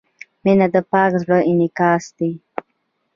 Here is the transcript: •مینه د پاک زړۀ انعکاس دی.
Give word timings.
•مینه 0.43 0.67
د 0.73 0.75
پاک 0.91 1.11
زړۀ 1.23 1.39
انعکاس 1.49 2.03
دی. 2.17 2.31